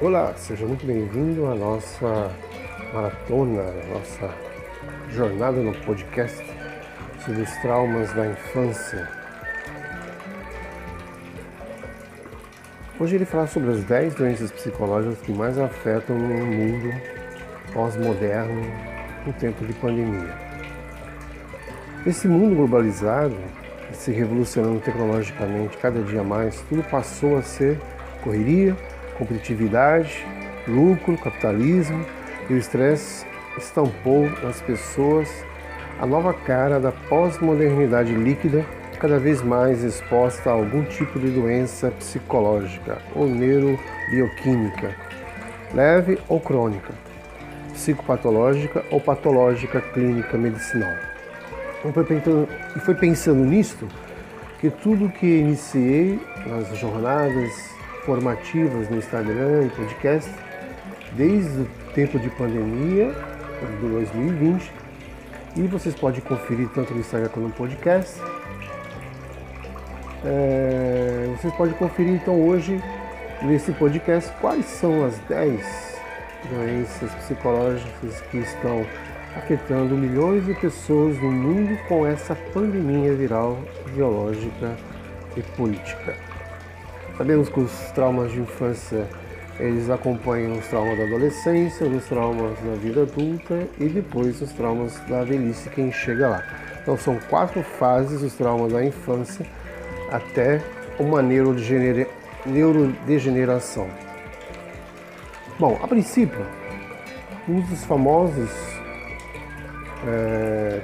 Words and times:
Olá, 0.00 0.34
seja 0.36 0.66
muito 0.66 0.84
bem-vindo 0.84 1.46
à 1.46 1.54
nossa 1.54 2.28
maratona, 2.92 3.60
à 3.62 3.94
nossa 3.94 4.34
jornada 5.10 5.60
no 5.60 5.72
podcast 5.72 6.44
sobre 7.24 7.42
os 7.42 7.50
traumas 7.58 8.12
da 8.12 8.26
infância. 8.26 9.08
Hoje 12.98 13.14
ele 13.14 13.24
fala 13.24 13.46
sobre 13.46 13.70
as 13.70 13.84
10 13.84 14.14
doenças 14.16 14.50
psicológicas 14.50 15.20
que 15.20 15.32
mais 15.32 15.56
afetam 15.60 16.18
no 16.18 16.44
mundo 16.44 16.92
pós-moderno 17.72 18.62
no 19.24 19.32
tempo 19.34 19.64
de 19.64 19.74
pandemia. 19.74 20.36
Esse 22.04 22.26
mundo 22.26 22.56
globalizado, 22.56 23.36
se 23.92 24.10
revolucionando 24.10 24.80
tecnologicamente 24.80 25.76
cada 25.76 26.02
dia 26.02 26.24
mais, 26.24 26.60
tudo 26.62 26.82
passou 26.82 27.38
a 27.38 27.42
ser 27.42 27.78
correria, 28.24 28.76
competitividade, 29.18 30.26
lucro, 30.66 31.16
capitalismo 31.18 32.04
e 32.48 32.54
o 32.54 32.58
estresse 32.58 33.26
estampou 33.56 34.28
nas 34.42 34.60
pessoas 34.60 35.28
a 36.00 36.06
nova 36.06 36.32
cara 36.32 36.80
da 36.80 36.90
pós-modernidade 36.90 38.12
líquida, 38.12 38.64
cada 38.98 39.18
vez 39.18 39.42
mais 39.42 39.82
exposta 39.84 40.50
a 40.50 40.52
algum 40.52 40.84
tipo 40.84 41.18
de 41.18 41.30
doença 41.30 41.90
psicológica 41.92 42.98
ou 43.14 43.28
neurobioquímica, 43.28 44.94
leve 45.72 46.18
ou 46.28 46.40
crônica, 46.40 46.92
psicopatológica 47.72 48.84
ou 48.90 49.00
patológica 49.00 49.80
clínica 49.80 50.36
medicinal. 50.36 50.92
E 52.74 52.80
foi 52.80 52.94
pensando 52.94 53.44
nisto 53.44 53.86
que 54.58 54.70
tudo 54.70 55.10
que 55.10 55.26
iniciei 55.26 56.18
nas 56.46 56.76
jornadas 56.78 57.73
formativas 58.04 58.88
no 58.88 58.98
Instagram 58.98 59.66
e 59.66 59.70
podcast 59.70 60.30
desde 61.12 61.62
o 61.62 61.68
tempo 61.94 62.18
de 62.18 62.28
pandemia 62.30 63.14
de 63.80 63.88
2020 63.88 64.72
e 65.56 65.62
vocês 65.62 65.94
podem 65.94 66.20
conferir 66.20 66.68
tanto 66.74 66.92
no 66.92 67.00
Instagram 67.00 67.28
quanto 67.28 67.48
no 67.48 67.54
podcast. 67.54 68.20
É, 70.24 71.34
vocês 71.36 71.54
podem 71.54 71.74
conferir 71.74 72.14
então 72.14 72.40
hoje 72.40 72.82
nesse 73.42 73.72
podcast 73.72 74.30
quais 74.40 74.64
são 74.66 75.04
as 75.04 75.18
10 75.28 75.60
doenças 76.50 77.14
psicológicas 77.14 78.20
que 78.30 78.38
estão 78.38 78.84
afetando 79.36 79.96
milhões 79.96 80.44
de 80.44 80.54
pessoas 80.54 81.16
no 81.20 81.30
mundo 81.30 81.78
com 81.88 82.06
essa 82.06 82.34
pandemia 82.52 83.14
viral, 83.14 83.58
biológica 83.94 84.76
e 85.36 85.42
política. 85.56 86.33
Sabemos 87.16 87.48
que 87.48 87.60
os 87.60 87.70
traumas 87.92 88.32
de 88.32 88.40
infância 88.40 89.08
eles 89.58 89.88
acompanham 89.88 90.58
os 90.58 90.66
traumas 90.66 90.98
da 90.98 91.04
adolescência, 91.04 91.86
os 91.86 92.04
traumas 92.06 92.58
da 92.58 92.74
vida 92.74 93.02
adulta 93.02 93.68
e 93.78 93.88
depois 93.88 94.42
os 94.42 94.50
traumas 94.52 94.98
da 95.08 95.22
velhice, 95.22 95.70
quem 95.70 95.92
chega 95.92 96.28
lá. 96.28 96.42
Então 96.82 96.98
são 96.98 97.16
quatro 97.30 97.62
fases 97.62 98.20
os 98.22 98.34
traumas 98.34 98.72
da 98.72 98.84
infância 98.84 99.46
até 100.10 100.60
uma 100.98 101.22
neurodegeneração. 101.22 103.88
Bom, 105.58 105.78
a 105.80 105.86
princípio, 105.86 106.44
um 107.48 107.60
dos 107.60 107.84
famosos 107.84 108.50
é, 110.06 110.82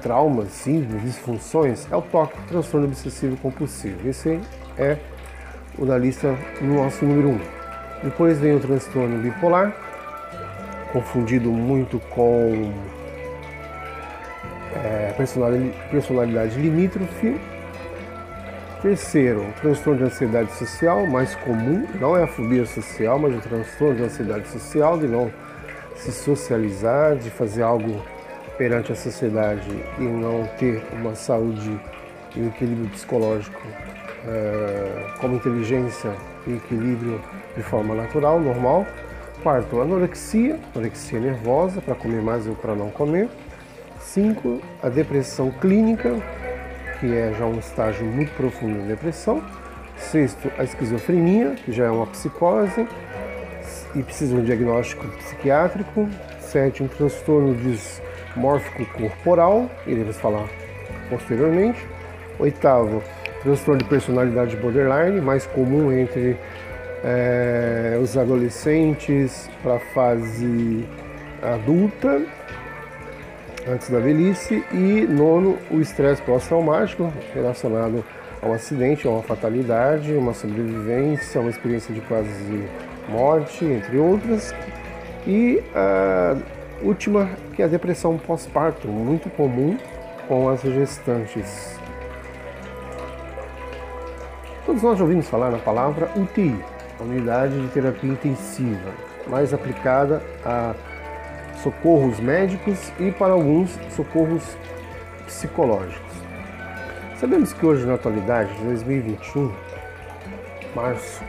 traumas, 0.00 0.48
síndromes, 0.48 1.02
disfunções 1.02 1.86
é 1.90 1.96
o 1.96 2.02
TOC, 2.02 2.32
transtorno 2.48 2.86
obsessivo 2.86 3.36
compulsivo. 3.36 4.08
Esse 4.08 4.40
é 4.76 4.98
o 5.78 5.86
da 5.86 5.96
lista 5.98 6.36
no 6.60 6.82
nosso 6.82 7.04
número 7.04 7.28
1. 7.28 7.32
Um. 7.32 7.40
Depois 8.02 8.38
vem 8.38 8.54
o 8.54 8.60
transtorno 8.60 9.18
bipolar, 9.18 9.74
confundido 10.92 11.50
muito 11.50 11.98
com 12.10 12.72
é, 14.74 15.12
personalidade, 15.16 15.74
personalidade 15.90 16.60
limítrofe. 16.60 17.40
Terceiro, 18.80 19.40
o 19.40 19.52
transtorno 19.60 19.98
de 19.98 20.04
ansiedade 20.04 20.52
social, 20.52 21.04
mais 21.06 21.34
comum, 21.34 21.84
não 22.00 22.16
é 22.16 22.22
a 22.22 22.26
fobia 22.28 22.64
social, 22.64 23.18
mas 23.18 23.36
o 23.36 23.40
transtorno 23.40 23.96
de 23.96 24.02
ansiedade 24.04 24.46
social, 24.48 24.96
de 24.96 25.08
não 25.08 25.32
se 25.96 26.12
socializar, 26.12 27.16
de 27.16 27.28
fazer 27.28 27.62
algo 27.62 28.00
perante 28.58 28.90
a 28.90 28.96
sociedade 28.96 29.70
e 29.98 30.02
não 30.02 30.44
ter 30.58 30.82
uma 30.92 31.14
saúde 31.14 31.80
e 32.34 32.40
um 32.40 32.48
equilíbrio 32.48 32.90
psicológico 32.90 33.62
é, 34.26 35.06
como 35.20 35.36
inteligência 35.36 36.12
e 36.46 36.54
equilíbrio 36.54 37.20
de 37.56 37.62
forma 37.62 37.94
natural, 37.94 38.40
normal. 38.40 38.84
Quarto, 39.42 39.80
anorexia, 39.80 40.58
anorexia 40.74 41.20
nervosa, 41.20 41.80
para 41.80 41.94
comer 41.94 42.20
mais 42.20 42.46
ou 42.46 42.56
para 42.56 42.74
não 42.74 42.90
comer. 42.90 43.28
Cinco, 44.00 44.60
a 44.82 44.88
depressão 44.88 45.50
clínica, 45.50 46.16
que 46.98 47.14
é 47.14 47.32
já 47.38 47.44
um 47.46 47.58
estágio 47.58 48.04
muito 48.04 48.32
profundo 48.32 48.80
de 48.82 48.88
depressão. 48.88 49.42
Sexto, 49.96 50.50
a 50.58 50.64
esquizofrenia, 50.64 51.54
que 51.64 51.70
já 51.70 51.86
é 51.86 51.90
uma 51.90 52.06
psicose 52.06 52.86
e 53.94 54.02
precisa 54.02 54.34
de 54.34 54.40
um 54.40 54.44
diagnóstico 54.44 55.06
psiquiátrico. 55.18 56.08
Sétimo, 56.40 56.88
transtorno 56.88 57.54
dismórfico 57.54 58.08
corporal, 58.96 59.70
iremos 59.86 60.16
falar 60.16 60.48
posteriormente. 61.08 61.86
Oitavo, 62.38 63.02
transtorno 63.42 63.78
de 63.78 63.84
personalidade 63.88 64.56
borderline, 64.56 65.20
mais 65.20 65.46
comum 65.46 65.90
entre 65.92 66.36
é, 67.04 67.98
os 68.00 68.16
adolescentes 68.16 69.50
para 69.62 69.76
a 69.76 69.80
fase 69.80 70.84
adulta, 71.42 72.22
antes 73.68 73.90
da 73.90 73.98
velhice. 73.98 74.64
E 74.72 75.06
nono, 75.08 75.58
o 75.70 75.80
estresse 75.80 76.22
pós-traumático, 76.22 77.12
relacionado 77.34 78.04
a 78.40 78.46
um 78.46 78.52
acidente, 78.52 79.06
a 79.06 79.10
uma 79.10 79.22
fatalidade, 79.22 80.12
uma 80.14 80.32
sobrevivência, 80.32 81.40
uma 81.40 81.50
experiência 81.50 81.92
de 81.92 82.00
quase 82.02 82.64
morte, 83.08 83.64
entre 83.64 83.98
outras. 83.98 84.54
E 85.26 85.62
a 85.74 86.36
última, 86.82 87.30
que 87.54 87.62
é 87.62 87.64
a 87.64 87.68
depressão 87.68 88.18
pós-parto, 88.18 88.88
muito 88.88 89.28
comum 89.30 89.76
com 90.26 90.48
as 90.48 90.60
gestantes. 90.62 91.78
Todos 94.64 94.82
nós 94.82 94.98
já 94.98 95.04
ouvimos 95.04 95.28
falar 95.28 95.50
na 95.50 95.58
palavra 95.58 96.10
UTI, 96.14 96.62
Unidade 97.00 97.58
de 97.60 97.68
Terapia 97.68 98.10
Intensiva, 98.10 98.92
mais 99.26 99.54
aplicada 99.54 100.22
a 100.44 100.74
socorros 101.62 102.20
médicos 102.20 102.92
e 103.00 103.10
para 103.10 103.32
alguns 103.32 103.70
socorros 103.90 104.42
psicológicos. 105.26 106.16
Sabemos 107.16 107.52
que 107.52 107.64
hoje 107.64 107.86
na 107.86 107.94
atualidade, 107.94 108.52
2021, 108.62 109.52
março, 110.74 111.22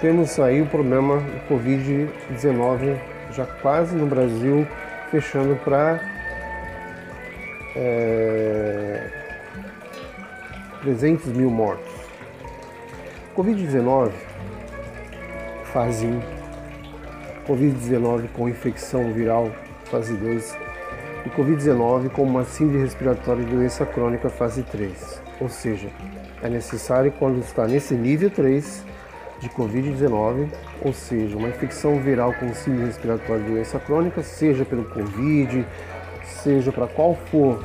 temos 0.00 0.38
aí 0.38 0.60
o 0.60 0.66
problema 0.66 1.16
do 1.16 1.54
Covid-19 1.54 3.15
já 3.36 3.44
quase 3.44 3.94
no 3.94 4.06
Brasil, 4.06 4.66
fechando 5.10 5.56
para 5.56 6.00
é, 7.76 9.10
300 10.82 11.26
mil 11.26 11.50
mortos. 11.50 11.92
Covid-19, 13.36 14.12
fase 15.64 16.06
1, 16.06 16.20
Covid-19 17.46 18.28
com 18.32 18.48
infecção 18.48 19.12
viral, 19.12 19.50
fase 19.84 20.14
2, 20.14 20.56
e 21.26 21.30
Covid-19 21.30 22.08
com 22.10 22.22
uma 22.22 22.44
síndrome 22.44 22.82
respiratória 22.82 23.44
doença 23.44 23.84
crônica, 23.84 24.30
fase 24.30 24.62
3. 24.62 25.20
Ou 25.38 25.50
seja, 25.50 25.88
é 26.42 26.48
necessário 26.48 27.12
quando 27.18 27.40
está 27.40 27.66
nesse 27.66 27.94
nível 27.94 28.30
3 28.30 28.95
de 29.40 29.48
Covid-19, 29.50 30.48
ou 30.82 30.92
seja, 30.92 31.36
uma 31.36 31.48
infecção 31.48 32.00
viral 32.00 32.32
com 32.34 32.52
síndrome 32.54 32.86
respiratória 32.86 33.42
de 33.42 33.50
doença 33.50 33.78
crônica, 33.78 34.22
seja 34.22 34.64
pelo 34.64 34.84
Covid, 34.84 35.66
seja 36.24 36.72
para 36.72 36.86
qual 36.86 37.14
for 37.30 37.64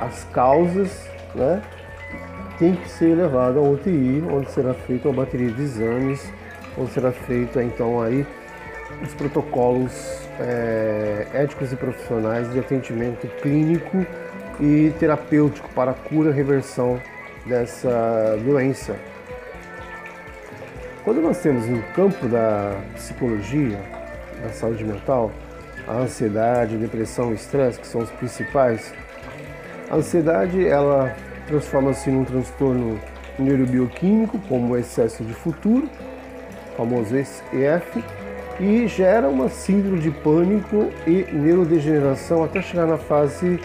as 0.00 0.24
causas, 0.24 1.08
né? 1.34 1.62
tem 2.58 2.74
que 2.76 2.88
ser 2.88 3.16
levado 3.16 3.58
a 3.58 3.62
UTI, 3.62 4.22
onde 4.30 4.50
será 4.50 4.74
feita 4.74 5.08
uma 5.08 5.24
bateria 5.24 5.50
de 5.50 5.62
exames, 5.62 6.32
onde 6.76 6.92
será 6.92 7.12
feito 7.12 7.60
então 7.60 8.00
aí 8.00 8.26
os 9.02 9.12
protocolos 9.14 10.28
é, 10.38 11.26
éticos 11.32 11.72
e 11.72 11.76
profissionais 11.76 12.52
de 12.52 12.58
atendimento 12.58 13.26
clínico 13.40 14.06
e 14.60 14.92
terapêutico 14.98 15.68
para 15.74 15.90
a 15.90 15.94
cura 15.94 16.30
e 16.30 16.32
reversão 16.32 17.00
dessa 17.46 18.38
doença. 18.44 18.96
Quando 21.04 21.20
nós 21.20 21.38
temos 21.38 21.66
no 21.66 21.82
campo 21.94 22.28
da 22.28 22.80
psicologia, 22.94 23.80
da 24.40 24.50
saúde 24.50 24.84
mental, 24.84 25.32
a 25.88 25.94
ansiedade, 25.94 26.76
a 26.76 26.78
depressão, 26.78 27.30
o 27.30 27.34
estresse, 27.34 27.80
que 27.80 27.88
são 27.88 28.02
os 28.02 28.10
principais, 28.10 28.94
a 29.90 29.96
ansiedade 29.96 30.64
ela 30.64 31.12
transforma-se 31.48 32.08
num 32.08 32.24
transtorno 32.24 33.00
neurobioquímico, 33.36 34.38
como 34.48 34.74
o 34.74 34.78
excesso 34.78 35.24
de 35.24 35.34
futuro, 35.34 35.90
famoso 36.76 37.16
EF, 37.16 38.04
e 38.60 38.86
gera 38.86 39.28
uma 39.28 39.48
síndrome 39.48 39.98
de 39.98 40.12
pânico 40.12 40.88
e 41.04 41.26
neurodegeneração 41.32 42.44
até 42.44 42.62
chegar 42.62 42.86
na 42.86 42.96
fase 42.96 43.58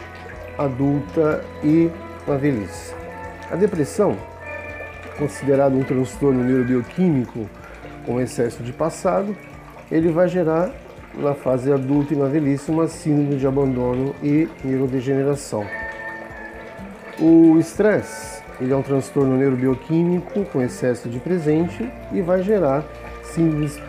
adulta 0.58 1.46
e 1.64 1.92
na 2.28 2.36
velhice. 2.36 2.96
A 3.52 3.56
depressão, 3.56 4.18
considerado 5.18 5.76
um 5.76 5.84
transtorno 5.84 6.44
neurobioquímico 6.44 7.50
com 8.06 8.22
excesso 8.22 8.64
de 8.64 8.72
passado, 8.72 9.36
ele 9.92 10.10
vai 10.10 10.28
gerar 10.28 10.72
na 11.14 11.34
fase 11.34 11.72
adulta 11.72 12.14
e 12.14 12.18
na 12.18 12.26
velhice 12.26 12.70
uma 12.70 12.88
síndrome 12.88 13.38
de 13.38 13.48
abandono 13.48 14.14
e 14.22 14.48
neurodegeneração. 14.64 15.66
O 17.20 17.58
estresse, 17.58 18.42
ele 18.62 18.72
é 18.72 18.76
um 18.76 18.82
transtorno 18.82 19.36
neurobioquímico 19.38 20.46
com 20.46 20.62
excesso 20.62 21.10
de 21.10 21.20
presente 21.20 21.92
e 22.12 22.22
vai 22.22 22.44
gerar 22.44 22.84
síndromes 23.24 23.80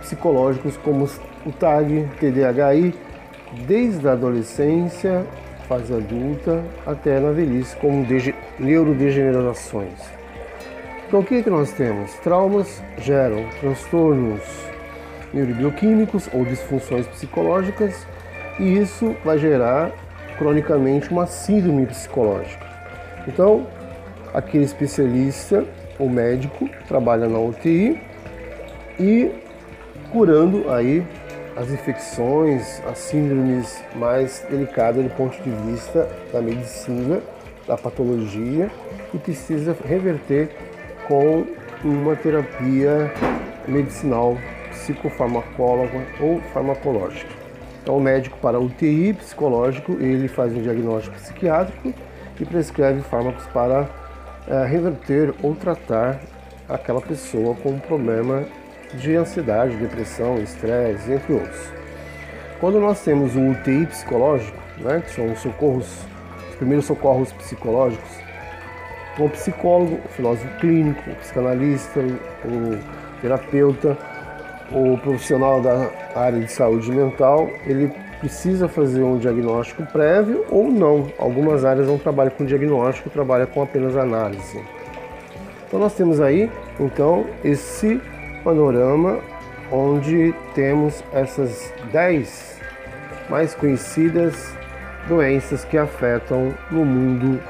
psicológicos 0.00 0.76
como 0.76 1.08
o 1.46 1.52
TAG, 1.52 2.08
TDAHI, 2.20 2.94
desde 3.66 4.06
a 4.06 4.12
adolescência, 4.12 5.24
fase 5.68 5.94
adulta, 5.94 6.62
até 6.86 7.18
na 7.18 7.30
velhice, 7.30 7.74
como 7.76 8.06
neurodegenerações. 8.58 10.23
Então 11.14 11.22
o 11.22 11.24
que, 11.24 11.36
é 11.36 11.42
que 11.44 11.48
nós 11.48 11.70
temos? 11.70 12.12
Traumas 12.14 12.82
geram 12.98 13.48
transtornos 13.60 14.40
neurobioquímicos 15.32 16.28
ou 16.32 16.44
disfunções 16.44 17.06
psicológicas 17.06 18.04
e 18.58 18.78
isso 18.78 19.14
vai 19.24 19.38
gerar 19.38 19.92
cronicamente 20.36 21.12
uma 21.12 21.24
síndrome 21.28 21.86
psicológica. 21.86 22.66
Então, 23.28 23.64
aquele 24.34 24.64
especialista 24.64 25.64
ou 26.00 26.08
médico 26.08 26.68
trabalha 26.88 27.28
na 27.28 27.38
UTI 27.38 28.02
e 28.98 29.30
curando 30.10 30.68
aí 30.68 31.06
as 31.54 31.70
infecções, 31.70 32.82
as 32.90 32.98
síndromes 32.98 33.80
mais 33.94 34.44
delicadas 34.50 35.04
do 35.04 35.10
ponto 35.10 35.40
de 35.40 35.50
vista 35.70 36.08
da 36.32 36.42
medicina, 36.42 37.22
da 37.68 37.76
patologia 37.76 38.68
e 39.14 39.18
precisa 39.18 39.76
reverter 39.86 40.73
com 41.06 41.46
uma 41.84 42.16
terapia 42.16 43.12
medicinal 43.66 44.36
psicofarmacóloga 44.70 46.02
ou 46.20 46.40
farmacológica. 46.52 47.32
Então, 47.82 47.98
o 47.98 48.00
médico 48.00 48.38
para 48.38 48.58
UTI 48.58 49.12
psicológico, 49.12 49.92
ele 50.00 50.26
faz 50.26 50.52
um 50.54 50.62
diagnóstico 50.62 51.14
psiquiátrico 51.16 51.92
e 52.40 52.44
prescreve 52.44 53.02
fármacos 53.02 53.46
para 53.48 53.88
é, 54.48 54.64
reverter 54.64 55.34
ou 55.42 55.54
tratar 55.54 56.20
aquela 56.68 57.00
pessoa 57.00 57.54
com 57.56 57.70
um 57.70 57.78
problema 57.78 58.44
de 58.94 59.14
ansiedade, 59.16 59.76
depressão, 59.76 60.38
estresse, 60.38 61.12
entre 61.12 61.34
outros. 61.34 61.68
Quando 62.60 62.80
nós 62.80 63.02
temos 63.02 63.36
o 63.36 63.50
UTI 63.50 63.86
psicológico, 63.86 64.58
né, 64.78 65.02
que 65.04 65.10
são 65.10 65.30
os 65.32 65.40
socorros, 65.40 65.86
os 66.50 66.56
primeiros 66.56 66.86
socorros 66.86 67.32
psicológicos, 67.32 68.23
o 69.18 69.28
psicólogo, 69.28 70.00
o 70.04 70.08
filósofo 70.08 70.48
clínico, 70.58 71.10
o 71.10 71.14
psicanalista, 71.16 72.00
o 72.00 72.78
terapeuta, 73.20 73.96
o 74.72 74.98
profissional 74.98 75.60
da 75.60 75.90
área 76.14 76.40
de 76.40 76.50
saúde 76.50 76.90
mental, 76.90 77.48
ele 77.66 77.92
precisa 78.18 78.68
fazer 78.68 79.02
um 79.02 79.18
diagnóstico 79.18 79.84
prévio 79.86 80.44
ou 80.50 80.70
não. 80.70 81.06
Algumas 81.18 81.64
áreas 81.64 81.86
não 81.86 81.98
trabalham 81.98 82.32
com 82.32 82.44
diagnóstico, 82.44 83.10
trabalham 83.10 83.46
com 83.46 83.62
apenas 83.62 83.96
análise. 83.96 84.62
Então 85.66 85.78
nós 85.78 85.94
temos 85.94 86.20
aí, 86.20 86.50
então, 86.80 87.26
esse 87.44 88.00
panorama 88.42 89.20
onde 89.70 90.34
temos 90.54 91.02
essas 91.12 91.72
10 91.92 92.60
mais 93.28 93.54
conhecidas 93.54 94.54
doenças 95.08 95.64
que 95.64 95.76
afetam 95.76 96.54
no 96.70 96.84
mundo 96.84 97.40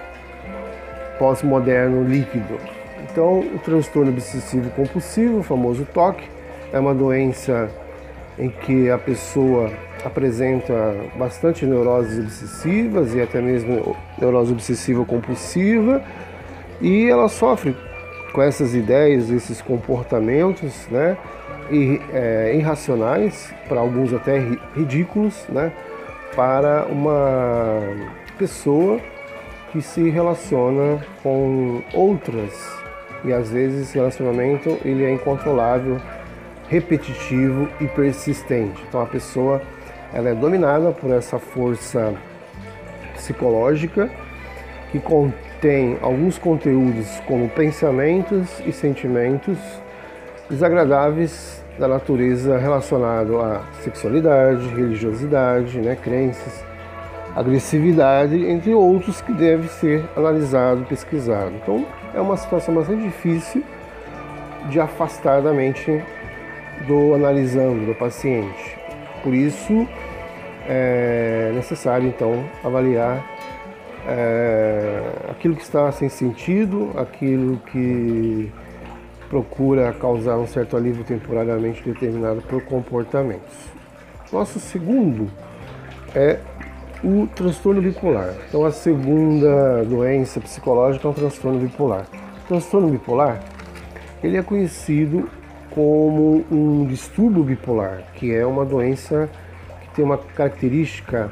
pós-moderno 1.19 2.05
líquido. 2.05 2.59
Então, 3.03 3.41
o 3.41 3.59
transtorno 3.59 4.11
obsessivo 4.11 4.71
compulsivo, 4.71 5.39
o 5.39 5.43
famoso 5.43 5.87
TOC, 5.93 6.23
é 6.73 6.79
uma 6.79 6.95
doença 6.95 7.71
em 8.39 8.49
que 8.49 8.91
a 8.91 8.99
pessoa 8.99 9.71
apresenta 10.05 10.95
bastante 11.17 11.65
neuroses 11.65 12.19
obsessivas 12.19 13.15
e 13.15 13.21
até 13.21 13.41
mesmo 13.41 13.97
neurose 14.19 14.53
obsessiva 14.53 15.05
compulsiva 15.05 16.03
e 16.81 17.09
ela 17.09 17.29
sofre 17.29 17.77
com 18.33 18.43
essas 18.43 18.75
ideias, 18.75 19.31
esses 19.31 19.63
comportamentos, 19.63 20.89
né, 20.91 21.17
e, 21.71 22.01
é, 22.13 22.55
irracionais, 22.57 23.55
para 23.69 23.81
alguns 23.81 24.13
até 24.13 24.43
ridículos, 24.75 25.47
né, 25.49 25.73
para 26.35 26.85
uma 26.87 27.81
pessoa 28.37 29.01
que 29.75 29.83
se 29.83 30.09
relaciona 30.09 31.05
com 31.21 31.83
outras 31.93 32.53
e 33.25 33.33
às 33.33 33.51
vezes 33.51 33.89
esse 33.89 33.99
relacionamento 33.99 34.79
ele 34.85 35.05
é 35.05 35.11
incontrolável, 35.11 36.01
repetitivo 36.69 37.69
e 37.81 37.89
persistente. 37.89 38.81
Então 38.89 39.03
a 39.03 39.07
pessoa 39.07 39.61
ela 40.13 40.29
é 40.29 40.35
dominada 40.35 40.93
por 40.93 41.11
essa 41.11 41.41
força 41.41 42.15
psicológica 43.15 44.09
que 44.93 45.03
tem 45.61 45.99
alguns 46.01 46.39
conteúdos 46.39 47.09
como 47.27 47.49
pensamentos 47.49 48.61
e 48.65 48.71
sentimentos 48.71 49.59
desagradáveis 50.49 51.65
da 51.81 51.89
natureza 51.89 52.59
relacionado 52.59 53.41
à 53.41 53.65
sexualidade, 53.81 54.69
religiosidade, 54.69 55.81
né, 55.81 55.97
crenças, 55.97 56.65
agressividade, 57.35 58.37
entre 58.47 58.73
outros 58.73 59.21
que 59.21 59.33
deve 59.33 59.69
ser 59.69 60.05
analisado, 60.17 60.85
pesquisado. 60.85 61.53
Então 61.57 61.85
é 62.15 62.21
uma 62.21 62.37
situação 62.37 62.75
bastante 62.75 63.03
difícil 63.03 63.63
de 64.71 64.81
afastar 64.81 65.43
da 65.43 65.53
mente 65.53 66.03
do 66.87 67.15
analisando, 67.15 67.87
do 67.87 67.95
paciente. 67.95 68.79
Por 69.23 69.35
isso 69.35 69.87
é 70.67 71.53
necessário 71.55 72.09
então 72.09 72.45
avaliar 72.63 73.25
é, 74.07 75.03
aquilo 75.31 75.57
que 75.57 75.63
está 75.63 75.91
sem 75.93 76.09
sentido, 76.09 76.91
aquilo 76.97 77.59
que 77.73 78.53
procura 79.29 79.93
causar 79.95 80.37
um 80.37 80.47
certo 80.47 80.77
alívio 80.77 81.05
temporariamente 81.05 81.83
determinado 81.83 82.43
por 82.43 82.63
comportamentos. 82.63 83.55
Nosso 84.33 84.61
segundo 84.61 85.31
é 86.15 86.39
o 87.05 87.29
transtorno 87.35 87.83
bipolar. 87.83 88.35
Então, 88.49 88.65
a 88.65 88.73
segunda 88.73 89.85
doença 89.85 90.41
psicológica 90.41 91.07
é 91.07 91.11
o 91.11 91.15
transtorno 91.15 91.61
bipolar. 91.61 92.07
O 92.45 92.49
transtorno 92.49 92.89
bipolar 92.89 93.43
ele 94.23 94.39
é 94.39 94.43
conhecido 94.43 95.29
como 95.71 96.45
um 96.51 96.87
distúrbio 96.87 97.45
bipolar, 97.45 98.05
que 98.15 98.35
é 98.35 98.47
uma 98.47 98.65
doença 98.65 99.29
que 99.83 99.97
tem 99.97 100.05
uma 100.05 100.17
característica 100.17 101.31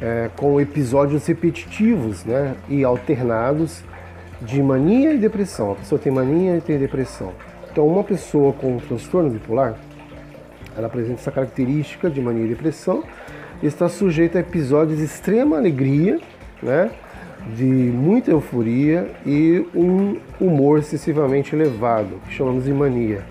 é, 0.00 0.30
com 0.34 0.58
episódios 0.58 1.26
repetitivos 1.26 2.24
né, 2.24 2.54
e 2.68 2.82
alternados 2.84 3.82
de 4.40 4.62
mania 4.62 5.12
e 5.12 5.18
depressão. 5.18 5.72
A 5.72 5.74
pessoa 5.74 5.98
tem 5.98 6.10
mania 6.10 6.56
e 6.56 6.60
tem 6.60 6.78
depressão. 6.78 7.32
Então, 7.70 7.86
uma 7.86 8.02
pessoa 8.02 8.54
com 8.54 8.78
transtorno 8.78 9.28
bipolar, 9.28 9.74
ela 10.74 10.86
apresenta 10.86 11.20
essa 11.20 11.30
característica 11.30 12.08
de 12.08 12.20
mania 12.20 12.44
e 12.44 12.48
depressão 12.48 13.02
está 13.62 13.88
sujeita 13.88 14.38
a 14.38 14.40
episódios 14.40 14.98
de 14.98 15.04
extrema 15.04 15.56
alegria, 15.56 16.20
né, 16.62 16.90
de 17.54 17.64
muita 17.64 18.30
euforia 18.30 19.10
e 19.24 19.64
um 19.74 20.16
humor 20.40 20.80
excessivamente 20.80 21.54
elevado, 21.54 22.20
que 22.26 22.34
chamamos 22.34 22.64
de 22.64 22.72
mania. 22.72 23.24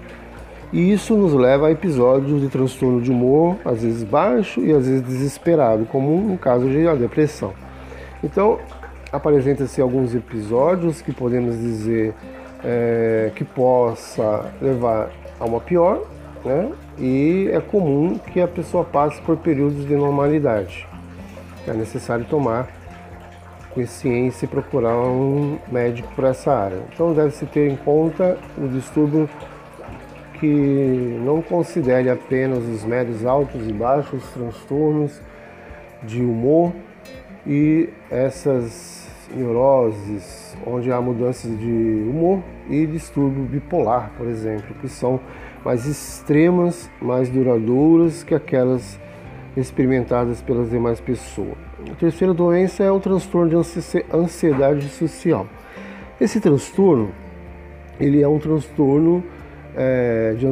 E 0.72 0.92
isso 0.92 1.16
nos 1.16 1.34
leva 1.34 1.68
a 1.68 1.72
episódios 1.72 2.42
de 2.42 2.50
transtorno 2.50 3.02
de 3.02 3.12
humor, 3.12 3.58
às 3.64 3.82
vezes 3.84 4.04
baixo 4.04 4.62
e 4.62 4.72
às 4.72 4.88
vezes 4.88 5.02
desesperado, 5.02 5.86
como 5.86 6.18
no 6.18 6.38
caso 6.38 6.68
de 6.68 6.84
depressão. 6.98 7.54
Então, 8.24 8.60
apresenta-se 9.12 9.80
alguns 9.80 10.16
episódios 10.16 11.02
que 11.02 11.14
podemos 11.14 11.58
dizer 11.58 12.14
é, 12.64 13.32
que 13.36 13.44
possa 13.44 14.52
levar 14.62 15.12
a 15.40 15.46
uma 15.46 15.60
pior, 15.60 16.02
né? 16.44 16.72
E 16.98 17.50
é 17.52 17.60
comum 17.60 18.18
que 18.18 18.40
a 18.40 18.48
pessoa 18.48 18.84
passe 18.84 19.22
por 19.22 19.38
períodos 19.38 19.86
de 19.86 19.96
normalidade. 19.96 20.88
É 21.68 21.74
necessário 21.74 22.26
tomar 22.26 22.68
consciência 23.74 24.46
e 24.46 24.48
procurar 24.48 24.96
um 24.96 25.58
médico 25.70 26.08
para 26.16 26.30
essa 26.30 26.54
área. 26.54 26.80
Então 26.94 27.14
deve-se 27.14 27.46
ter 27.48 27.70
em 27.70 27.76
conta 27.76 28.38
o 28.58 28.68
distúrbio 28.70 29.30
que 30.40 31.20
não 31.24 31.42
considere 31.42 32.10
apenas 32.10 32.64
os 32.64 32.84
médios 32.84 33.26
altos 33.26 33.68
e 33.68 33.74
baixos 33.74 34.24
transtornos 34.32 35.20
de 36.04 36.22
humor 36.22 36.72
e 37.46 37.90
essas 38.10 39.10
neuroses, 39.34 40.56
onde 40.66 40.92
há 40.92 41.02
mudanças 41.02 41.58
de 41.60 42.06
humor 42.10 42.42
e 42.70 42.86
distúrbio 42.86 43.44
bipolar, 43.44 44.12
por 44.18 44.28
exemplo, 44.28 44.74
que 44.80 44.88
são 44.88 45.20
mais 45.66 45.88
extremas, 45.88 46.92
mais 47.02 47.28
duradouras 47.28 48.24
que 48.24 48.36
aquelas 48.36 49.00
experimentadas 49.58 50.40
pelas 50.42 50.70
demais 50.70 51.02
pessoas. 51.02 51.58
A 51.92 51.96
terceira 51.96 52.34
doença 52.36 52.84
é 52.84 52.92
o 52.92 53.00
transtorno 53.00 53.50
de 53.50 54.06
ansiedade 54.14 54.88
social. 54.90 55.48
Esse 56.22 56.40
transtorno, 56.40 57.12
ele 58.00 58.22
é 58.22 58.28
um 58.28 58.38
transtorno 58.38 59.24
é, 59.76 60.36
de, 60.38 60.48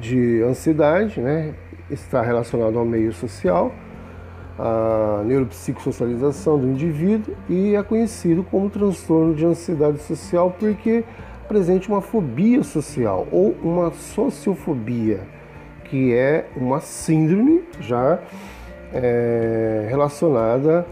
de 0.00 0.42
ansiedade, 0.42 1.20
né? 1.20 1.52
está 1.90 2.22
relacionado 2.22 2.78
ao 2.78 2.84
meio 2.84 3.12
social, 3.12 3.72
a 4.58 5.22
neuropsicossocialização 5.24 6.58
do 6.58 6.68
indivíduo 6.68 7.34
e 7.48 7.74
é 7.74 7.82
conhecido 7.82 8.42
como 8.42 8.68
transtorno 8.68 9.34
de 9.34 9.44
ansiedade 9.46 9.98
social 10.02 10.54
porque 10.58 11.04
presente 11.48 11.88
uma 11.88 12.02
fobia 12.02 12.62
social 12.62 13.26
ou 13.32 13.56
uma 13.62 13.90
sociofobia, 13.90 15.20
que 15.84 16.14
é 16.14 16.46
uma 16.54 16.78
síndrome 16.80 17.64
já 17.80 18.18
é, 18.92 19.86
relacionada 19.88 20.86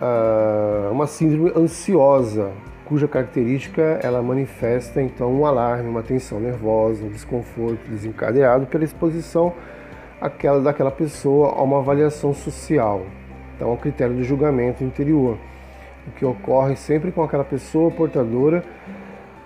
a 0.00 0.90
uma 0.92 1.06
síndrome 1.06 1.52
ansiosa, 1.56 2.52
cuja 2.84 3.08
característica 3.08 3.98
ela 4.02 4.22
manifesta 4.22 5.00
então 5.00 5.32
um 5.32 5.46
alarme, 5.46 5.88
uma 5.88 6.02
tensão 6.02 6.38
nervosa, 6.38 7.04
um 7.04 7.08
desconforto 7.08 7.88
desencadeado 7.88 8.66
pela 8.66 8.84
exposição 8.84 9.54
aquela 10.20 10.60
daquela 10.60 10.90
pessoa 10.90 11.54
a 11.56 11.62
uma 11.62 11.78
avaliação 11.78 12.34
social. 12.34 13.06
Então, 13.56 13.72
um 13.72 13.76
critério 13.76 14.14
de 14.14 14.22
julgamento 14.22 14.84
interior, 14.84 15.38
o 16.06 16.10
que 16.12 16.24
ocorre 16.24 16.76
sempre 16.76 17.10
com 17.10 17.22
aquela 17.22 17.44
pessoa 17.44 17.90
portadora 17.90 18.64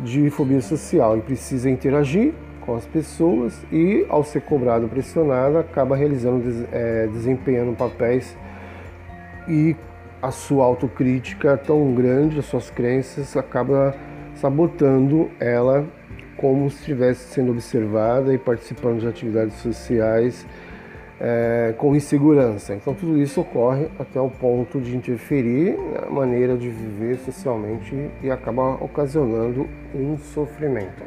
de 0.00 0.30
fobia 0.30 0.60
social 0.60 1.16
e 1.16 1.20
precisa 1.20 1.70
interagir 1.70 2.32
com 2.60 2.74
as 2.74 2.86
pessoas 2.86 3.64
e, 3.70 4.06
ao 4.08 4.24
ser 4.24 4.40
cobrado, 4.42 4.88
pressionado, 4.88 5.58
acaba 5.58 5.96
realizando, 5.96 6.66
é, 6.72 7.06
desempenhando 7.08 7.76
papéis 7.76 8.36
e 9.46 9.76
a 10.22 10.30
sua 10.30 10.64
autocrítica 10.64 11.50
é 11.52 11.56
tão 11.56 11.94
grande, 11.94 12.38
as 12.38 12.46
suas 12.46 12.70
crenças, 12.70 13.36
acaba 13.36 13.94
sabotando 14.34 15.30
ela 15.38 15.86
como 16.36 16.68
se 16.70 16.78
estivesse 16.78 17.32
sendo 17.32 17.52
observada 17.52 18.32
e 18.32 18.38
participando 18.38 19.00
de 19.00 19.06
atividades 19.06 19.56
sociais 19.56 20.46
é, 21.20 21.74
com 21.78 21.94
insegurança. 21.94 22.74
Então 22.74 22.94
tudo 22.94 23.18
isso 23.18 23.40
ocorre 23.40 23.88
até 23.98 24.20
o 24.20 24.30
ponto 24.30 24.80
de 24.80 24.96
interferir 24.96 25.78
na 25.92 26.10
maneira 26.10 26.56
de 26.56 26.68
viver 26.68 27.18
socialmente 27.18 28.10
e 28.22 28.30
acaba 28.30 28.74
ocasionando 28.82 29.68
um 29.94 30.16
sofrimento. 30.18 31.02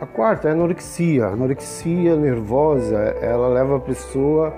A 0.00 0.06
quarta 0.06 0.48
é 0.48 0.52
a 0.52 0.54
anorexia. 0.54 1.26
A 1.26 1.32
anorexia 1.32 2.14
nervosa, 2.14 2.96
ela 3.20 3.48
leva 3.48 3.78
a 3.78 3.80
pessoa 3.80 4.54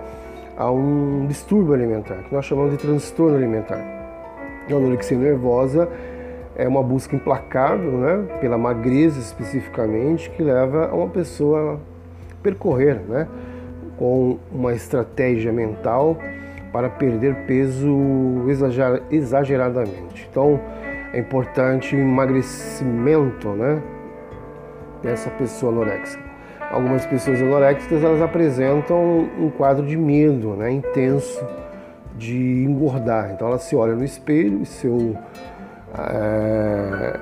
a 0.56 0.70
um 0.70 1.26
distúrbio 1.26 1.72
alimentar, 1.72 2.16
que 2.24 2.34
nós 2.34 2.44
chamamos 2.44 2.72
de 2.72 2.76
transtorno 2.76 3.36
alimentar. 3.36 3.78
A 4.70 4.74
anorexia 4.74 5.16
nervosa 5.16 5.88
é 6.54 6.68
uma 6.68 6.82
busca 6.82 7.16
implacável, 7.16 7.92
né, 7.92 8.38
pela 8.42 8.58
magreza 8.58 9.18
especificamente, 9.18 10.28
que 10.28 10.42
leva 10.42 10.90
a 10.90 10.94
uma 10.94 11.08
pessoa 11.08 11.80
percorrer, 12.42 13.00
né, 13.08 13.26
com 13.96 14.38
uma 14.52 14.72
estratégia 14.72 15.52
mental 15.52 16.16
para 16.72 16.88
perder 16.88 17.34
peso 17.46 17.88
exageradamente. 19.10 20.28
Então, 20.30 20.60
é 21.12 21.18
importante 21.18 21.96
emagrecimento, 21.96 23.48
né, 23.50 23.82
dessa 25.02 25.30
pessoa 25.30 25.72
anoréxica. 25.72 26.22
Algumas 26.70 27.04
pessoas 27.04 27.42
anoréxicas 27.42 28.02
elas 28.04 28.22
apresentam 28.22 29.28
um 29.38 29.50
quadro 29.50 29.84
de 29.84 29.96
medo 29.96 30.50
né, 30.54 30.70
intenso 30.70 31.44
de 32.16 32.64
engordar. 32.64 33.32
Então 33.32 33.48
ela 33.48 33.58
se 33.58 33.74
olha 33.74 33.94
no 33.94 34.04
espelho 34.04 34.62
e 34.62 34.66
seu, 34.66 35.16
é, 35.98 37.18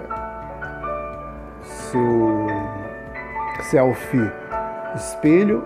seu 1.62 2.46
selfie 3.62 4.30
espelho 4.96 5.64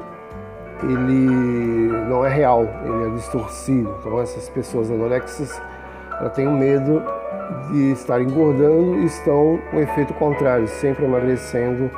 ele 0.82 1.92
não 2.08 2.24
é 2.24 2.28
real, 2.28 2.66
ele 2.84 3.12
é 3.12 3.14
distorcido. 3.14 3.94
Então 4.00 4.20
essas 4.20 4.48
pessoas 4.48 4.90
anorexas 4.90 5.60
ela 6.18 6.30
têm 6.30 6.46
um 6.46 6.56
medo 6.56 7.02
de 7.70 7.92
estar 7.92 8.20
engordando 8.20 8.98
e 8.98 9.06
estão 9.06 9.58
com 9.70 9.76
um 9.76 9.80
efeito 9.80 10.12
contrário, 10.14 10.66
sempre 10.66 11.04
emagrecendo 11.04 11.90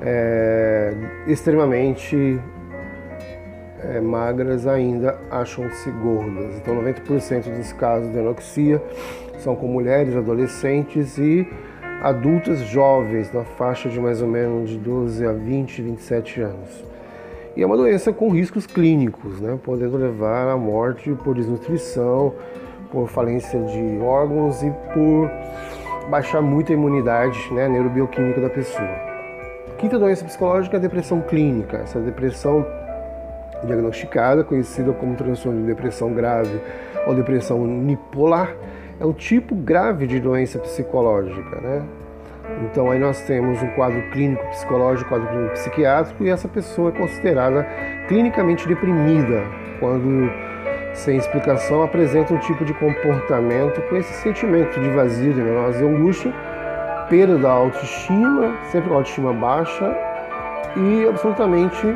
é, 0.00 0.94
extremamente 1.26 2.40
é, 3.80 4.00
magras 4.00 4.66
ainda 4.66 5.18
acham-se 5.30 5.90
gordas. 5.90 6.56
Então, 6.56 6.74
90% 6.82 7.56
dos 7.56 7.72
casos 7.72 8.12
de 8.12 8.18
anoxia 8.18 8.82
são 9.38 9.56
com 9.56 9.66
mulheres, 9.66 10.14
adolescentes 10.14 11.18
e 11.18 11.48
adultas 12.02 12.58
jovens, 12.62 13.32
na 13.32 13.44
faixa 13.44 13.88
de 13.88 14.00
mais 14.00 14.20
ou 14.20 14.26
menos 14.26 14.70
de 14.70 14.78
12 14.78 15.24
a 15.24 15.32
20, 15.32 15.82
27 15.82 16.40
anos. 16.40 16.84
E 17.56 17.62
é 17.62 17.66
uma 17.66 17.76
doença 17.76 18.12
com 18.12 18.28
riscos 18.30 18.66
clínicos, 18.66 19.40
né, 19.40 19.56
podendo 19.62 19.96
levar 19.96 20.48
à 20.48 20.56
morte 20.56 21.12
por 21.22 21.36
desnutrição, 21.36 22.34
por 22.90 23.08
falência 23.08 23.60
de 23.60 24.00
órgãos 24.00 24.64
e 24.64 24.70
por 24.92 25.30
baixar 26.10 26.42
muito 26.42 26.72
a 26.72 26.74
imunidade 26.74 27.38
né, 27.52 27.68
neurobioquímica 27.68 28.40
da 28.40 28.50
pessoa. 28.50 28.88
Quinta 29.78 29.96
doença 29.96 30.24
psicológica 30.24 30.76
é 30.76 30.78
a 30.78 30.82
depressão 30.82 31.20
clínica. 31.20 31.78
Essa 31.78 32.00
depressão 32.00 32.66
diagnosticada, 33.64 34.42
conhecida 34.42 34.92
como 34.92 35.14
transtorno 35.14 35.60
de 35.60 35.66
depressão 35.68 36.12
grave 36.12 36.60
ou 37.06 37.14
depressão 37.14 37.62
unipolar, 37.62 38.56
é 39.02 39.04
um 39.04 39.12
tipo 39.12 39.56
grave 39.56 40.06
de 40.06 40.20
doença 40.20 40.60
psicológica, 40.60 41.60
né? 41.60 41.82
Então 42.64 42.88
aí 42.88 43.00
nós 43.00 43.20
temos 43.22 43.60
um 43.60 43.66
quadro 43.70 44.00
clínico 44.12 44.46
psicológico, 44.46 45.08
quadro 45.08 45.26
clínico 45.26 45.52
psiquiátrico 45.54 46.24
e 46.24 46.30
essa 46.30 46.46
pessoa 46.46 46.90
é 46.90 46.92
considerada 46.92 47.66
clinicamente 48.06 48.68
deprimida 48.68 49.42
quando 49.80 50.30
sem 50.94 51.16
explicação 51.16 51.82
apresenta 51.82 52.32
um 52.32 52.38
tipo 52.38 52.64
de 52.64 52.72
comportamento 52.74 53.82
com 53.88 53.96
esse 53.96 54.12
sentimento 54.22 54.78
de 54.78 54.88
vazio, 54.90 55.32
de 55.32 55.40
angústia 55.84 56.32
perda 57.10 57.38
da 57.38 57.50
autoestima, 57.50 58.56
sempre 58.70 58.88
com 58.88 58.94
autoestima 58.94 59.32
baixa 59.32 59.96
e 60.76 61.08
absolutamente 61.08 61.92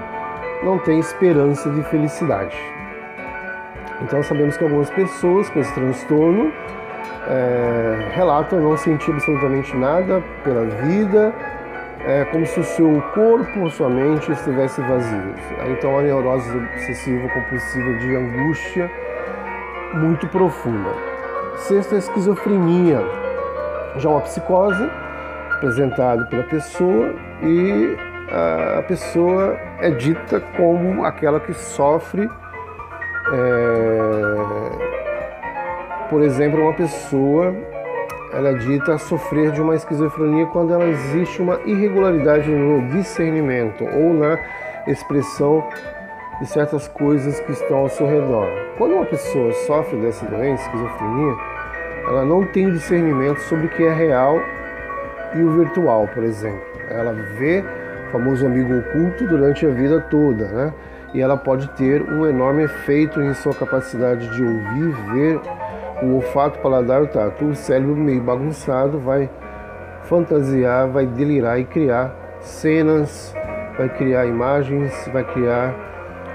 não 0.64 0.76
tem 0.80 0.98
esperança 0.98 1.70
de 1.70 1.84
felicidade. 1.84 2.56
Então 4.02 4.20
sabemos 4.24 4.56
que 4.56 4.64
algumas 4.64 4.90
pessoas 4.90 5.48
com 5.50 5.60
esse 5.60 5.72
transtorno 5.72 6.52
é, 7.28 8.08
relatam 8.12 8.60
não 8.60 8.76
sentir 8.76 9.12
absolutamente 9.12 9.76
nada 9.76 10.22
pela 10.44 10.64
vida, 10.64 11.32
é 12.06 12.24
como 12.26 12.46
se 12.46 12.60
o 12.60 12.64
seu 12.64 13.02
corpo 13.14 13.68
sua 13.70 13.88
mente 13.88 14.30
estivesse 14.30 14.80
vazios. 14.80 15.40
Então 15.68 15.98
a 15.98 16.02
neurose 16.02 16.56
obsessiva 16.56 17.28
compulsiva 17.28 17.92
de 17.94 18.16
angústia 18.16 18.90
muito 19.94 20.26
profunda. 20.28 20.90
Sexta, 21.56 21.96
a 21.96 21.98
esquizofrenia, 21.98 23.00
já 23.96 24.08
uma 24.08 24.20
psicose 24.20 24.88
apresentado 25.56 26.26
pela 26.28 26.42
pessoa 26.44 27.14
e 27.42 27.96
a 28.78 28.82
pessoa 28.82 29.56
é 29.78 29.90
dita 29.90 30.40
como 30.56 31.04
aquela 31.04 31.40
que 31.40 31.54
sofre, 31.54 32.28
é, 33.32 34.85
por 36.08 36.22
exemplo, 36.22 36.62
uma 36.62 36.72
pessoa 36.72 37.54
ela 38.32 38.50
é 38.50 38.54
dita 38.54 38.98
sofrer 38.98 39.50
de 39.52 39.62
uma 39.62 39.74
esquizofrenia 39.74 40.46
quando 40.46 40.74
ela 40.74 40.84
existe 40.84 41.40
uma 41.40 41.60
irregularidade 41.64 42.50
no 42.50 42.86
discernimento 42.88 43.84
ou 43.84 44.12
na 44.12 44.38
expressão 44.86 45.66
de 46.40 46.46
certas 46.46 46.86
coisas 46.88 47.40
que 47.40 47.52
estão 47.52 47.78
ao 47.78 47.88
seu 47.88 48.06
redor. 48.06 48.46
Quando 48.76 48.94
uma 48.94 49.06
pessoa 49.06 49.52
sofre 49.66 49.96
dessa 50.00 50.26
doença, 50.26 50.62
esquizofrenia, 50.64 51.34
ela 52.08 52.24
não 52.24 52.44
tem 52.44 52.70
discernimento 52.70 53.38
sobre 53.40 53.66
o 53.66 53.70
que 53.70 53.84
é 53.84 53.92
real 53.92 54.38
e 55.34 55.42
o 55.42 55.52
virtual, 55.52 56.06
por 56.12 56.22
exemplo. 56.22 56.60
Ela 56.90 57.12
vê 57.38 57.64
o 58.08 58.12
famoso 58.12 58.44
amigo 58.44 58.78
oculto 58.78 59.26
durante 59.26 59.64
a 59.64 59.70
vida 59.70 60.00
toda, 60.10 60.46
né? 60.46 60.74
E 61.14 61.22
ela 61.22 61.36
pode 61.36 61.68
ter 61.70 62.02
um 62.02 62.26
enorme 62.26 62.64
efeito 62.64 63.20
em 63.22 63.32
sua 63.32 63.54
capacidade 63.54 64.28
de 64.36 64.44
ouvir, 64.44 64.94
ver 65.12 65.40
o 66.02 66.16
olfato, 66.16 66.58
o 66.58 66.62
paladar, 66.62 67.02
o 67.02 67.06
tato. 67.06 67.44
O 67.44 67.54
cérebro 67.54 67.96
meio 67.96 68.22
bagunçado 68.22 68.98
vai 68.98 69.28
fantasiar, 70.04 70.88
vai 70.88 71.06
delirar 71.06 71.58
e 71.58 71.64
criar 71.64 72.14
cenas, 72.40 73.34
vai 73.76 73.88
criar 73.88 74.26
imagens, 74.26 75.08
vai 75.12 75.24
criar 75.24 75.74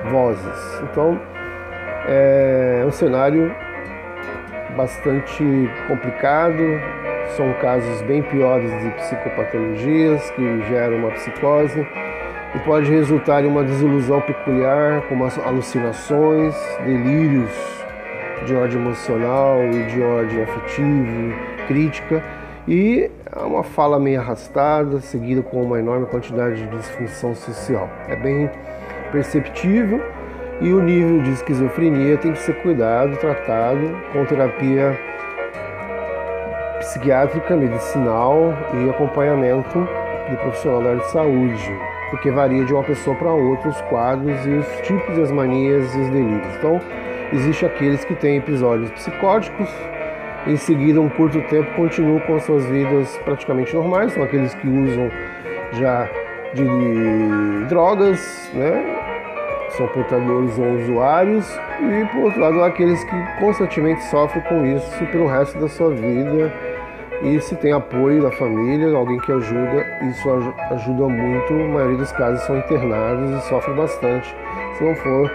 vozes. 0.10 0.82
Então, 0.84 1.20
é 2.08 2.84
um 2.86 2.92
cenário 2.92 3.54
bastante 4.76 5.70
complicado, 5.88 6.62
são 7.36 7.54
casos 7.62 8.02
bem 8.04 8.22
piores 8.24 8.72
de 8.82 8.90
psicopatologias 8.92 10.30
que 10.32 10.62
geram 10.68 10.98
uma 10.98 11.12
psicose 11.12 11.88
e 12.54 12.60
pode 12.60 12.92
resultar 12.92 13.44
em 13.44 13.48
uma 13.48 13.64
desilusão 13.64 14.20
peculiar, 14.22 15.02
como 15.08 15.26
alucinações, 15.46 16.56
delírios 16.84 17.81
de 18.46 18.56
ordem 18.56 18.78
emocional 18.78 19.64
e 19.64 19.84
de 19.86 20.02
ordem 20.02 20.44
afetiva, 20.44 21.36
crítica 21.68 22.24
e 22.68 23.10
uma 23.38 23.64
fala 23.64 24.00
meio 24.00 24.20
arrastada, 24.20 25.00
seguida 25.00 25.42
com 25.42 25.62
uma 25.62 25.80
enorme 25.80 26.06
quantidade 26.08 26.56
de 26.56 26.78
disfunção 26.78 27.34
social. 27.36 27.90
É 28.08 28.16
bem 28.16 28.50
perceptível 29.12 30.02
e 30.60 30.72
o 30.72 30.82
nível 30.82 31.22
de 31.24 31.32
esquizofrenia 31.32 32.18
tem 32.18 32.34
que 32.34 32.40
ser 32.40 32.54
cuidado, 32.62 33.18
tratado 33.18 33.82
com 34.14 34.26
terapia 34.26 34.98
psiquiátrica, 36.80 37.56
medicinal 37.56 38.54
e 38.74 38.90
acompanhamento 38.90 39.88
de 40.30 40.36
profissional 40.38 40.82
da 40.82 40.90
área 40.90 41.02
de 41.02 41.12
saúde, 41.12 41.80
porque 42.10 42.32
varia 42.32 42.64
de 42.64 42.74
uma 42.74 42.84
pessoa 42.84 43.16
para 43.16 43.32
outra 43.32 43.70
os 43.70 43.82
quadros 43.84 44.46
e 44.46 44.50
os 44.50 44.68
tipos, 44.82 45.18
as 45.18 45.32
manias 45.32 45.94
e 45.96 46.00
os 46.00 46.10
delírios. 46.10 46.56
Então, 46.58 46.80
existe 47.34 47.66
aqueles 47.66 48.04
que 48.06 48.16
têm 48.16 48.38
episódios 48.38 48.92
psicóticos, 48.92 49.70
em 50.48 50.58
seguida, 50.58 51.00
um 51.00 51.10
curto 51.10 51.40
tempo, 51.42 51.72
continuam 51.76 52.20
com 52.22 52.40
suas 52.40 52.66
vidas 52.66 53.16
praticamente 53.24 53.76
normais, 53.76 54.14
são 54.14 54.24
aqueles 54.24 54.54
que 54.56 54.68
usam 54.68 55.12
já 55.74 56.10
de 56.54 57.66
drogas, 57.68 58.52
né? 58.54 59.02
são 59.78 59.88
portadores 59.88 60.58
ou 60.58 60.66
usuários, 60.80 61.60
e 61.80 62.06
por 62.12 62.24
outro 62.26 62.42
lado, 62.42 62.64
aqueles 62.64 63.04
que 63.04 63.40
constantemente 63.40 64.04
sofrem 64.06 64.44
com 64.44 64.66
isso 64.66 65.06
pelo 65.12 65.28
resto 65.28 65.60
da 65.60 65.68
sua 65.68 65.92
vida. 65.92 66.52
E 67.24 67.40
se 67.40 67.56
tem 67.56 67.72
apoio 67.72 68.24
da 68.24 68.32
família, 68.32 68.96
alguém 68.96 69.20
que 69.20 69.32
ajuda, 69.32 69.86
isso 70.10 70.28
ajuda 70.72 71.08
muito. 71.08 71.54
A 71.54 71.68
maioria 71.68 71.98
dos 71.98 72.12
casos 72.14 72.44
são 72.46 72.58
internados 72.58 73.30
e 73.30 73.48
sofrem 73.48 73.76
bastante 73.76 74.36
se 74.76 74.84
não 74.84 74.96
for 74.96 75.32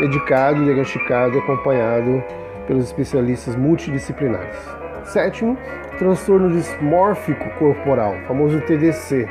medicado, 0.00 0.64
diagnosticado 0.64 1.36
e 1.36 1.38
acompanhado 1.38 2.22
pelos 2.66 2.84
especialistas 2.84 3.56
multidisciplinares. 3.56 4.56
Sétimo, 5.04 5.56
transtorno 5.98 6.50
dismórfico 6.50 7.48
corporal, 7.58 8.14
famoso 8.26 8.60
TDC. 8.60 9.26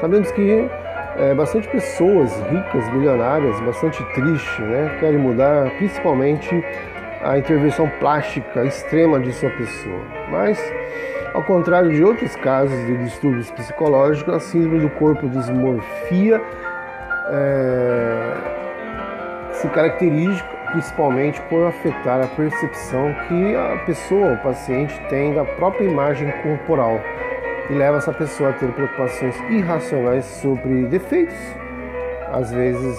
Sabemos 0.00 0.30
que 0.30 0.68
é, 1.16 1.34
bastante 1.34 1.68
pessoas 1.68 2.32
ricas, 2.48 2.92
milionárias, 2.92 3.60
bastante 3.60 4.02
tristes, 4.14 4.58
né, 4.60 4.96
querem 5.00 5.18
mudar 5.18 5.68
principalmente 5.76 6.64
a 7.22 7.36
intervenção 7.36 7.90
plástica 7.98 8.64
extrema 8.64 9.18
de 9.18 9.32
sua 9.32 9.50
pessoa. 9.50 10.00
Mas, 10.30 10.58
ao 11.34 11.42
contrário 11.42 11.90
de 11.90 12.04
outros 12.04 12.36
casos 12.36 12.78
de 12.86 12.96
distúrbios 12.98 13.50
psicológicos, 13.50 14.32
a 14.32 14.38
síndrome 14.38 14.78
do 14.78 14.90
corpo 14.90 15.28
dismorfia 15.28 16.40
é, 17.30 18.57
se 19.60 19.68
caracteriza 19.68 20.42
principalmente 20.70 21.40
por 21.42 21.66
afetar 21.66 22.22
a 22.22 22.26
percepção 22.26 23.14
que 23.26 23.56
a 23.56 23.78
pessoa, 23.84 24.34
o 24.34 24.38
paciente, 24.38 24.98
tem 25.08 25.34
da 25.34 25.44
própria 25.44 25.84
imagem 25.84 26.30
corporal 26.42 27.00
e 27.70 27.74
leva 27.74 27.98
essa 27.98 28.12
pessoa 28.12 28.50
a 28.50 28.52
ter 28.52 28.70
preocupações 28.72 29.34
irracionais 29.50 30.24
sobre 30.24 30.84
defeitos, 30.86 31.36
às 32.32 32.52
vezes 32.52 32.98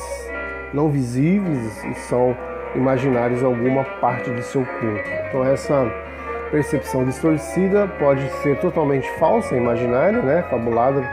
não 0.74 0.90
visíveis 0.90 1.84
e 1.86 1.94
são 1.96 2.36
imaginários 2.76 3.44
alguma 3.44 3.84
parte 3.84 4.30
do 4.30 4.42
seu 4.42 4.64
corpo. 4.66 5.10
Então 5.28 5.46
essa 5.46 5.92
percepção 6.52 7.06
distorcida 7.06 7.88
pode 8.00 8.28
ser 8.42 8.58
totalmente 8.58 9.10
falsa, 9.20 9.56
imaginária, 9.56 10.22
né, 10.22 10.44
fabulada 10.50 11.04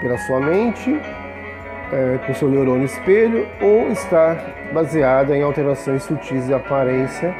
pela 0.00 0.18
sua 0.18 0.40
mente, 0.40 1.00
é, 1.92 2.18
com 2.26 2.34
seu 2.34 2.48
neurônio 2.48 2.84
espelho, 2.84 3.46
ou 3.60 3.88
estar 3.88 4.36
baseada 4.72 5.36
em 5.36 5.42
alterações 5.42 6.02
sutis 6.02 6.46
de 6.46 6.54
aparência, 6.54 7.34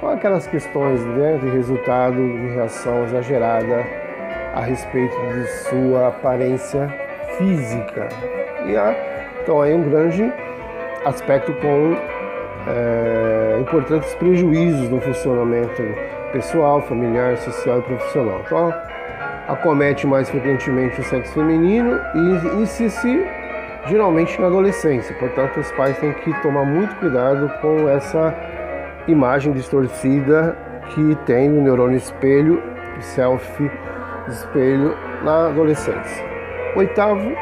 com 0.00 0.08
aquelas 0.08 0.46
questões 0.46 1.00
né, 1.00 1.38
de 1.40 1.48
resultado 1.50 2.16
de 2.16 2.54
reação 2.54 3.04
exagerada 3.04 3.84
a 4.54 4.60
respeito 4.60 5.16
de 5.32 5.46
sua 5.68 6.08
aparência 6.08 6.88
física. 7.38 8.08
E 8.66 8.76
há, 8.76 8.94
então, 9.42 9.60
aí 9.60 9.74
um 9.74 9.82
grande 9.82 10.32
aspecto 11.04 11.52
com 11.54 11.96
é, 12.66 13.58
importantes 13.60 14.14
prejuízos 14.14 14.88
no 14.88 15.00
funcionamento 15.00 15.82
pessoal, 16.32 16.80
familiar, 16.82 17.36
social 17.38 17.78
e 17.78 17.82
profissional. 17.82 18.40
Então, 18.44 18.74
acomete 19.48 20.06
mais 20.06 20.28
frequentemente 20.28 21.00
o 21.00 21.04
sexo 21.04 21.34
feminino 21.34 22.00
e 22.14 22.18
inicia-se 22.54 23.24
geralmente 23.86 24.40
na 24.40 24.46
adolescência. 24.46 25.14
Portanto, 25.16 25.60
os 25.60 25.70
pais 25.72 25.98
têm 25.98 26.12
que 26.12 26.32
tomar 26.42 26.64
muito 26.64 26.94
cuidado 26.96 27.50
com 27.60 27.88
essa 27.88 28.34
imagem 29.06 29.52
distorcida 29.52 30.56
que 30.90 31.14
tem 31.26 31.48
no 31.48 31.62
neurônio 31.62 31.96
espelho, 31.96 32.62
selfie 33.00 33.70
espelho 34.28 34.96
na 35.22 35.48
adolescência. 35.48 36.24
Oitavo, 36.76 37.32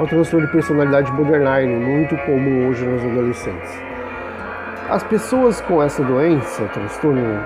o 0.00 0.06
transtorno 0.06 0.46
de 0.46 0.52
personalidade 0.52 1.10
borderline, 1.12 1.74
muito 1.74 2.16
comum 2.18 2.68
hoje 2.68 2.84
nos 2.84 3.02
adolescentes. 3.02 3.82
As 4.88 5.02
pessoas 5.02 5.60
com 5.60 5.82
essa 5.82 6.02
doença, 6.02 6.64
transtorno 6.72 7.44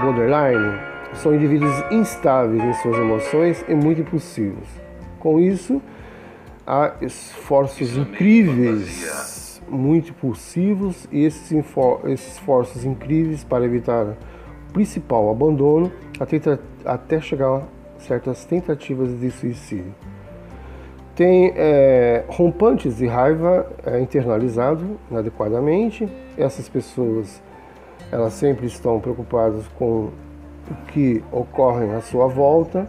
borderline, 0.00 0.78
são 1.12 1.34
indivíduos 1.34 1.74
instáveis 1.90 2.62
em 2.62 2.72
suas 2.74 2.96
emoções 2.96 3.64
e 3.68 3.74
muito 3.74 4.00
impulsivos. 4.00 4.66
Com 5.18 5.38
isso, 5.38 5.82
há 6.70 6.94
esforços 7.02 7.96
incríveis, 7.96 9.60
muito 9.68 10.10
impulsivos, 10.10 11.08
e 11.10 11.24
esses, 11.24 11.50
esforços 12.06 12.84
incríveis 12.84 13.42
para 13.42 13.64
evitar 13.64 14.06
o 14.06 14.72
principal 14.72 15.28
abandono 15.30 15.90
até, 16.20 16.38
até 16.84 17.20
chegar 17.20 17.66
certas 17.98 18.44
tentativas 18.44 19.18
de 19.18 19.32
suicídio. 19.32 19.92
Tem 21.16 21.52
é, 21.56 22.24
rompantes 22.28 22.98
de 22.98 23.06
raiva 23.06 23.66
é, 23.84 24.00
internalizado 24.00 24.96
inadequadamente. 25.10 26.08
Essas 26.38 26.68
pessoas 26.68 27.42
elas 28.12 28.32
sempre 28.34 28.66
estão 28.66 29.00
preocupadas 29.00 29.66
com 29.76 30.10
o 30.70 30.74
que 30.92 31.22
ocorre 31.32 31.90
à 31.90 32.00
sua 32.00 32.28
volta 32.28 32.88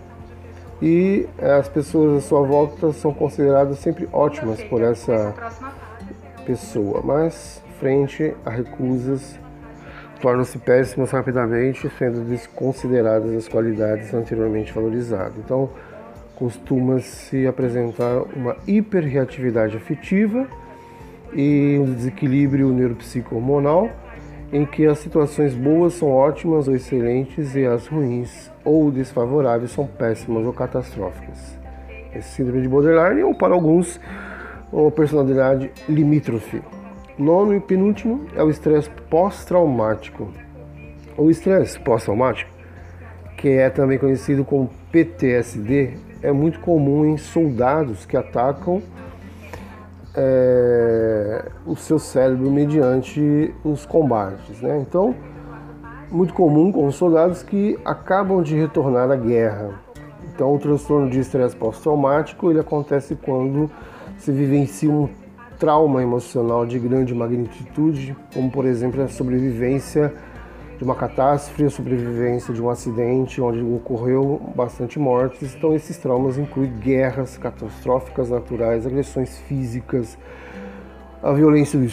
e 0.82 1.28
as 1.40 1.70
pessoas 1.70 2.24
à 2.24 2.28
sua 2.28 2.42
volta 2.42 2.92
são 2.92 3.14
consideradas 3.14 3.78
sempre 3.80 4.10
ótimas 4.12 4.62
por 4.64 4.82
essa 4.82 5.34
pessoa, 6.46 7.02
mas 7.04 7.62
frente 7.80 8.34
a 8.46 8.50
recusas 8.50 9.40
tornam-se 10.22 10.58
péssimas 10.60 11.12
rapidamente, 11.12 11.90
sendo 11.98 12.22
desconsideradas 12.22 13.36
as 13.36 13.48
qualidades 13.48 14.14
anteriormente 14.14 14.72
valorizadas. 14.72 15.34
Então, 15.38 15.70
costuma-se 16.36 17.46
apresentar 17.48 18.22
uma 18.36 18.56
hiperreatividade 18.68 19.76
afetiva 19.78 20.48
e 21.34 21.78
um 21.80 21.94
desequilíbrio 21.94 22.70
neuropsico-hormonal, 22.70 23.90
em 24.52 24.66
que 24.66 24.86
as 24.86 25.00
situações 25.00 25.54
boas 25.54 25.94
são 25.94 26.10
ótimas 26.10 26.68
ou 26.68 26.76
excelentes 26.76 27.56
e 27.56 27.66
as 27.66 27.88
ruins 27.88 28.52
ou 28.66 28.92
desfavoráveis 28.92 29.72
são 29.72 29.88
péssimas 29.88 30.46
ou 30.46 30.52
catastróficas. 30.52 31.58
Esse 32.14 32.36
síndrome 32.36 32.62
de 32.62 32.68
borderline, 32.68 33.24
ou 33.24 33.34
para 33.34 33.54
alguns, 33.54 34.00
uma 34.72 34.92
personalidade 34.92 35.72
limítrofe. 35.88 36.62
Nono 37.18 37.56
e 37.56 37.60
penúltimo 37.60 38.26
é 38.36 38.44
o 38.44 38.50
estresse 38.50 38.90
pós-traumático. 39.10 40.30
O 41.18 41.30
estresse 41.30 41.80
pós-traumático, 41.80 42.52
que 43.38 43.50
é 43.50 43.70
também 43.70 43.98
conhecido 43.98 44.44
como 44.44 44.70
PTSD, 44.92 45.94
é 46.22 46.32
muito 46.32 46.60
comum 46.60 47.06
em 47.06 47.18
soldados 47.18 48.06
que 48.06 48.18
atacam 48.18 48.82
é, 50.16 51.46
o 51.66 51.76
seu 51.76 52.00
cérebro 52.00 52.50
mediante 52.52 53.54
os 53.64 53.86
combates. 53.86 54.62
Né? 54.62 54.80
Então, 54.80 55.16
muito 56.12 56.34
comum 56.34 56.72
com 56.72 56.86
os 56.86 56.96
soldados 56.96 57.42
que 57.44 57.80
acabam 57.86 58.42
de 58.42 58.56
retornar 58.56 59.10
à 59.10 59.16
guerra. 59.16 59.70
Então, 60.34 60.54
o 60.54 60.60
transtorno 60.60 61.10
de 61.10 61.20
estresse 61.20 61.56
pós-traumático 61.56 62.50
ele 62.50 62.60
acontece 62.60 63.16
quando 63.16 63.70
se 64.18 64.32
vivencia 64.32 64.90
um 64.90 65.10
trauma 65.58 66.02
emocional 66.02 66.66
de 66.66 66.80
grande 66.80 67.14
magnitude, 67.14 68.16
como 68.34 68.50
por 68.50 68.66
exemplo 68.66 69.04
a 69.04 69.08
sobrevivência 69.08 70.12
de 70.82 70.86
uma 70.86 70.96
catástrofe, 70.96 71.64
a 71.64 71.70
sobrevivência 71.70 72.52
de 72.52 72.60
um 72.60 72.68
acidente 72.68 73.40
onde 73.40 73.62
ocorreu 73.62 74.42
bastante 74.56 74.98
mortes. 74.98 75.54
Então 75.56 75.76
esses 75.76 75.96
traumas 75.96 76.40
incluem 76.40 76.72
guerras 76.72 77.38
catastróficas 77.38 78.32
naturais, 78.32 78.88
agressões 78.88 79.38
físicas, 79.42 80.18
a 81.22 81.32
violência 81.34 81.78
do 81.78 81.86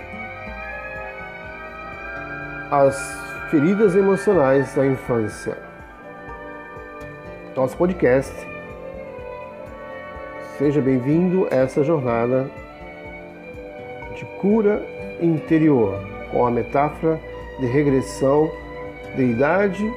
as 2.71 2.95
feridas 3.49 3.95
emocionais 3.95 4.73
da 4.73 4.85
infância 4.85 5.65
nosso 7.55 7.77
podcast. 7.77 8.33
Seja 10.57 10.81
bem-vindo 10.81 11.47
a 11.49 11.55
essa 11.55 11.83
jornada 11.83 12.49
de 14.15 14.25
cura 14.41 14.85
interior, 15.21 15.97
com 16.31 16.45
a 16.45 16.51
metáfora 16.51 17.19
de 17.59 17.65
regressão 17.65 18.51
de 19.15 19.23
idade 19.23 19.89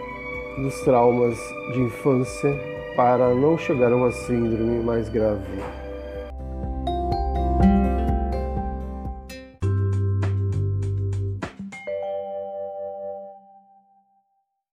dos 0.56 0.80
traumas 0.82 1.36
de 1.72 1.80
infância 1.80 2.54
para 2.94 3.34
não 3.34 3.58
chegar 3.58 3.92
a 3.92 3.96
uma 3.96 4.12
síndrome 4.12 4.84
mais 4.84 5.08
grave. 5.08 5.87